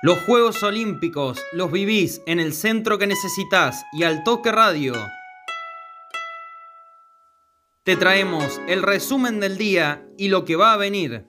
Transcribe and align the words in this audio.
Los 0.00 0.20
Juegos 0.20 0.62
Olímpicos 0.62 1.40
los 1.52 1.72
vivís 1.72 2.22
en 2.26 2.38
el 2.38 2.52
centro 2.52 2.98
que 2.98 3.08
necesitas 3.08 3.84
y 3.92 4.04
al 4.04 4.22
toque 4.22 4.52
radio. 4.52 4.94
Te 7.82 7.96
traemos 7.96 8.60
el 8.68 8.84
resumen 8.84 9.40
del 9.40 9.58
día 9.58 10.06
y 10.16 10.28
lo 10.28 10.44
que 10.44 10.54
va 10.54 10.72
a 10.72 10.76
venir. 10.76 11.26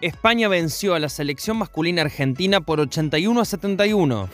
España 0.00 0.46
venció 0.46 0.94
a 0.94 1.00
la 1.00 1.08
selección 1.08 1.56
masculina 1.56 2.02
argentina 2.02 2.60
por 2.60 2.78
81 2.78 3.40
a 3.40 3.44
71. 3.44 4.28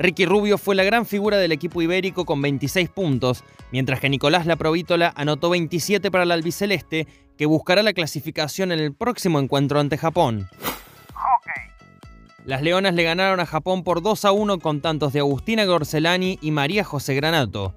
Ricky 0.00 0.24
Rubio 0.24 0.56
fue 0.56 0.74
la 0.74 0.82
gran 0.82 1.04
figura 1.04 1.36
del 1.36 1.52
equipo 1.52 1.82
ibérico 1.82 2.24
con 2.24 2.40
26 2.40 2.88
puntos, 2.88 3.44
mientras 3.70 4.00
que 4.00 4.08
Nicolás 4.08 4.46
Laprovítola 4.46 5.12
anotó 5.14 5.50
27 5.50 6.10
para 6.10 6.24
el 6.24 6.30
albiceleste, 6.30 7.06
que 7.36 7.44
buscará 7.44 7.82
la 7.82 7.92
clasificación 7.92 8.72
en 8.72 8.78
el 8.78 8.94
próximo 8.94 9.38
encuentro 9.38 9.78
ante 9.78 9.98
Japón. 9.98 10.48
Las 12.46 12.62
Leonas 12.62 12.94
le 12.94 13.02
ganaron 13.02 13.40
a 13.40 13.46
Japón 13.46 13.84
por 13.84 14.00
2 14.00 14.24
a 14.24 14.32
1 14.32 14.58
con 14.60 14.80
tantos 14.80 15.12
de 15.12 15.18
Agustina 15.18 15.66
Gorcelani 15.66 16.38
y 16.40 16.50
María 16.50 16.82
José 16.82 17.14
Granato. 17.14 17.74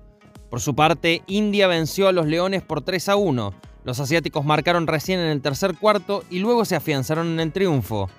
Por 0.50 0.62
su 0.62 0.76
parte, 0.76 1.24
India 1.28 1.68
venció 1.68 2.08
a 2.08 2.14
los 2.14 2.26
Leones 2.26 2.62
por 2.62 2.84
3 2.84 3.10
a 3.10 3.18
1. 3.18 3.54
Los 3.84 4.00
asiáticos 4.00 4.46
marcaron 4.46 4.88
recién 4.88 5.20
en 5.20 5.28
el 5.28 5.42
tercer 5.42 5.76
cuarto 5.76 6.24
y 6.30 6.40
luego 6.40 6.64
se 6.64 6.78
afianzaron 6.78 7.28
en 7.34 7.42
el 7.42 7.52
triunfo. 7.52 8.10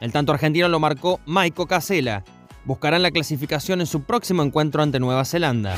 El 0.00 0.12
tanto 0.12 0.32
argentino 0.32 0.66
lo 0.70 0.80
marcó 0.80 1.20
Maiko 1.26 1.66
Casela 1.66 2.24
buscarán 2.70 3.02
la 3.02 3.10
clasificación 3.10 3.80
en 3.80 3.86
su 3.88 4.04
próximo 4.04 4.44
encuentro 4.44 4.80
ante 4.80 5.00
Nueva 5.00 5.24
Zelanda. 5.24 5.74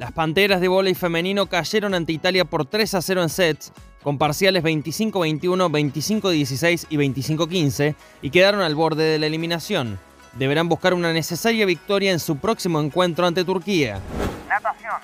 Las 0.00 0.10
Panteras 0.10 0.60
de 0.60 0.66
vóley 0.66 0.94
femenino 0.94 1.46
cayeron 1.46 1.94
ante 1.94 2.12
Italia 2.12 2.44
por 2.44 2.66
3 2.66 2.94
a 2.94 3.00
0 3.00 3.22
en 3.22 3.28
sets, 3.28 3.72
con 4.02 4.18
parciales 4.18 4.64
25-21, 4.64 5.40
25-16 5.40 6.86
y 6.90 6.96
25-15, 6.96 7.94
y 8.20 8.30
quedaron 8.30 8.62
al 8.62 8.74
borde 8.74 9.04
de 9.04 9.20
la 9.20 9.26
eliminación. 9.26 10.00
Deberán 10.32 10.68
buscar 10.68 10.92
una 10.92 11.12
necesaria 11.12 11.66
victoria 11.66 12.10
en 12.10 12.18
su 12.18 12.38
próximo 12.38 12.80
encuentro 12.80 13.28
ante 13.28 13.44
Turquía. 13.44 14.00
Natación. 14.48 14.94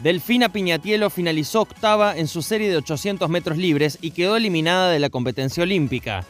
Delfina 0.00 0.48
Piñatielo 0.48 1.08
finalizó 1.08 1.62
octava 1.62 2.16
en 2.16 2.26
su 2.26 2.42
serie 2.42 2.68
de 2.68 2.78
800 2.78 3.30
metros 3.30 3.58
libres 3.58 3.96
y 4.00 4.10
quedó 4.10 4.36
eliminada 4.36 4.90
de 4.90 4.98
la 4.98 5.08
competencia 5.08 5.62
olímpica. 5.62 6.24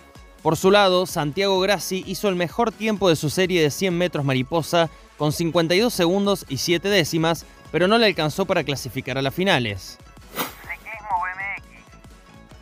Por 0.46 0.56
su 0.56 0.70
lado, 0.70 1.06
Santiago 1.06 1.58
Grassi 1.58 2.04
hizo 2.06 2.28
el 2.28 2.36
mejor 2.36 2.70
tiempo 2.70 3.08
de 3.08 3.16
su 3.16 3.30
serie 3.30 3.60
de 3.60 3.68
100 3.68 3.98
metros 3.98 4.24
mariposa 4.24 4.90
con 5.18 5.32
52 5.32 5.92
segundos 5.92 6.46
y 6.48 6.58
7 6.58 6.88
décimas, 6.88 7.44
pero 7.72 7.88
no 7.88 7.98
le 7.98 8.06
alcanzó 8.06 8.46
para 8.46 8.62
clasificar 8.62 9.18
a 9.18 9.22
las 9.22 9.34
finales. 9.34 9.98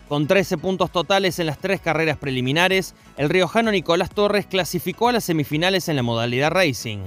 Con 0.08 0.26
13 0.26 0.56
puntos 0.56 0.92
totales 0.92 1.38
en 1.38 1.44
las 1.44 1.58
tres 1.58 1.82
carreras 1.82 2.16
preliminares, 2.16 2.94
el 3.18 3.28
riojano 3.28 3.70
Nicolás 3.70 4.08
Torres 4.08 4.46
clasificó 4.46 5.10
a 5.10 5.12
las 5.12 5.24
semifinales 5.24 5.86
en 5.90 5.96
la 5.96 6.02
modalidad 6.02 6.52
racing. 6.52 7.00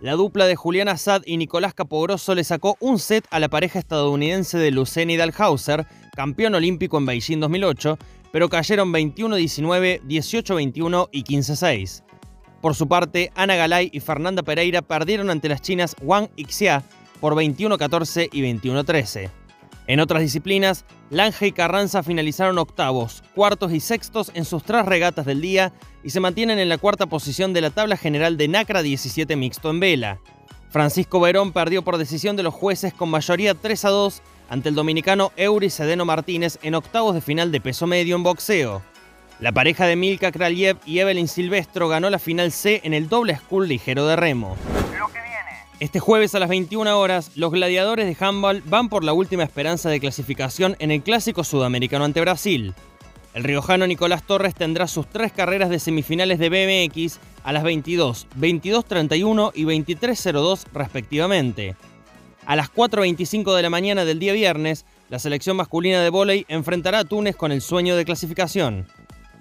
La 0.00 0.12
dupla 0.12 0.46
de 0.46 0.54
Julián 0.54 0.88
Assad 0.88 1.22
y 1.24 1.38
Nicolás 1.38 1.74
Capogrosso 1.74 2.34
le 2.34 2.44
sacó 2.44 2.76
un 2.78 3.00
set 3.00 3.26
a 3.30 3.40
la 3.40 3.48
pareja 3.48 3.80
estadounidense 3.80 4.56
de 4.56 4.70
Luceni 4.70 5.16
Dalhauser, 5.16 5.86
campeón 6.14 6.54
olímpico 6.54 6.98
en 6.98 7.06
Beijing 7.06 7.40
2008, 7.40 7.98
pero 8.32 8.48
cayeron 8.48 8.92
21-19, 8.92 10.02
18-21 10.02 11.08
y 11.12 11.24
15-6. 11.24 12.02
Por 12.60 12.74
su 12.74 12.88
parte, 12.88 13.30
Ana 13.34 13.56
Galay 13.56 13.90
y 13.92 14.00
Fernanda 14.00 14.42
Pereira 14.42 14.82
perdieron 14.82 15.30
ante 15.30 15.48
las 15.48 15.62
chinas 15.62 15.94
Wang 16.02 16.28
Xia 16.36 16.82
por 17.20 17.34
21-14 17.34 18.28
y 18.32 18.42
21-13. 18.42 19.30
En 19.86 20.00
otras 20.00 20.20
disciplinas, 20.20 20.84
Lange 21.08 21.46
y 21.46 21.52
Carranza 21.52 22.02
finalizaron 22.02 22.58
octavos, 22.58 23.22
cuartos 23.34 23.72
y 23.72 23.80
sextos 23.80 24.30
en 24.34 24.44
sus 24.44 24.62
tres 24.62 24.84
regatas 24.84 25.24
del 25.24 25.40
día 25.40 25.72
y 26.04 26.10
se 26.10 26.20
mantienen 26.20 26.58
en 26.58 26.68
la 26.68 26.76
cuarta 26.76 27.06
posición 27.06 27.54
de 27.54 27.62
la 27.62 27.70
tabla 27.70 27.96
general 27.96 28.36
de 28.36 28.48
NACRA 28.48 28.82
17 28.82 29.34
mixto 29.36 29.70
en 29.70 29.80
vela. 29.80 30.20
Francisco 30.70 31.20
Verón 31.20 31.52
perdió 31.52 31.82
por 31.82 31.96
decisión 31.96 32.36
de 32.36 32.42
los 32.42 32.54
jueces 32.54 32.92
con 32.92 33.08
mayoría 33.08 33.54
3 33.54 33.84
a 33.86 33.88
2 33.90 34.22
ante 34.50 34.68
el 34.68 34.74
dominicano 34.74 35.32
Eury 35.36 35.70
Sedeno 35.70 36.04
Martínez 36.04 36.58
en 36.62 36.74
octavos 36.74 37.14
de 37.14 37.20
final 37.20 37.50
de 37.50 37.60
peso 37.60 37.86
medio 37.86 38.16
en 38.16 38.22
boxeo. 38.22 38.82
La 39.40 39.52
pareja 39.52 39.86
de 39.86 39.96
Milka 39.96 40.32
Kraliev 40.32 40.78
y 40.84 40.98
Evelyn 40.98 41.28
Silvestro 41.28 41.88
ganó 41.88 42.10
la 42.10 42.18
final 42.18 42.52
C 42.52 42.80
en 42.84 42.92
el 42.92 43.08
doble 43.08 43.36
school 43.36 43.68
ligero 43.68 44.06
de 44.06 44.16
remo. 44.16 44.56
Este 45.80 46.00
jueves 46.00 46.34
a 46.34 46.40
las 46.40 46.48
21 46.48 46.98
horas, 46.98 47.30
los 47.36 47.52
gladiadores 47.52 48.06
de 48.06 48.24
handball 48.24 48.62
van 48.66 48.88
por 48.88 49.04
la 49.04 49.12
última 49.12 49.44
esperanza 49.44 49.88
de 49.88 50.00
clasificación 50.00 50.74
en 50.80 50.90
el 50.90 51.02
clásico 51.02 51.44
sudamericano 51.44 52.04
ante 52.04 52.20
Brasil. 52.20 52.74
El 53.38 53.44
riojano 53.44 53.86
Nicolás 53.86 54.24
Torres 54.24 54.52
tendrá 54.52 54.88
sus 54.88 55.06
tres 55.06 55.30
carreras 55.30 55.70
de 55.70 55.78
semifinales 55.78 56.40
de 56.40 56.48
BMX 56.48 57.20
a 57.44 57.52
las 57.52 57.62
22, 57.62 58.26
22.31 58.36 59.52
y 59.54 59.62
23.02 59.62 60.64
respectivamente. 60.72 61.76
A 62.46 62.56
las 62.56 62.68
4.25 62.68 63.54
de 63.54 63.62
la 63.62 63.70
mañana 63.70 64.04
del 64.04 64.18
día 64.18 64.32
viernes, 64.32 64.86
la 65.08 65.20
selección 65.20 65.56
masculina 65.56 66.02
de 66.02 66.10
vóley 66.10 66.46
enfrentará 66.48 66.98
a 66.98 67.04
Túnez 67.04 67.36
con 67.36 67.52
el 67.52 67.60
sueño 67.60 67.94
de 67.94 68.04
clasificación. 68.04 68.88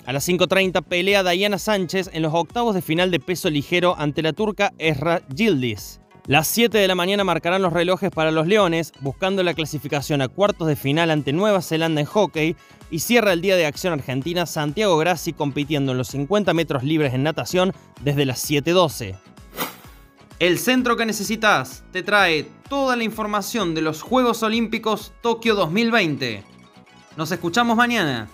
A 0.06 0.14
las 0.14 0.29
5.30 0.29 0.84
pelea 0.84 1.24
Dayana 1.24 1.58
Sánchez 1.58 2.12
en 2.14 2.22
los 2.22 2.35
octavos 2.35 2.75
de 2.75 2.84
final 2.84 3.09
de 3.09 3.19
peso 3.19 3.50
ligero 3.50 3.96
ante 3.97 4.22
la 4.22 4.34
turca 4.34 4.74
Esra 4.78 5.24
Gildis. 5.35 6.02
Las 6.27 6.49
7 6.49 6.77
de 6.77 6.89
la 6.89 6.95
mañana 6.95 7.23
marcarán 7.23 7.61
los 7.61 7.71
relojes 7.71 8.11
para 8.11 8.31
los 8.31 8.47
Leones, 8.47 8.91
buscando 8.99 9.43
la 9.43 9.53
clasificación 9.53 10.21
a 10.21 10.27
cuartos 10.27 10.67
de 10.67 10.75
final 10.75 11.09
ante 11.09 11.31
Nueva 11.31 11.61
Zelanda 11.61 12.01
en 12.01 12.05
hockey, 12.05 12.57
y 12.91 12.99
cierra 12.99 13.31
el 13.31 13.39
Día 13.39 13.55
de 13.55 13.65
Acción 13.65 13.93
Argentina 13.93 14.45
Santiago 14.45 14.97
Grassi 14.97 15.31
compitiendo 15.31 15.93
en 15.93 15.97
los 15.97 16.09
50 16.09 16.53
metros 16.53 16.83
libres 16.83 17.13
en 17.13 17.23
natación 17.23 17.71
desde 18.01 18.25
las 18.25 18.45
7.12. 18.49 19.16
El 20.39 20.59
centro 20.59 20.97
que 20.97 21.05
necesitas 21.05 21.85
te 21.93 22.03
trae 22.03 22.45
toda 22.67 22.97
la 22.97 23.05
información 23.05 23.73
de 23.73 23.81
los 23.81 24.01
Juegos 24.01 24.43
Olímpicos 24.43 25.13
Tokio 25.21 25.55
2020. 25.55 26.43
Nos 27.16 27.31
escuchamos 27.31 27.77
mañana. 27.77 28.27